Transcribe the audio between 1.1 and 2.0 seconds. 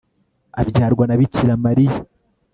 bikira mariya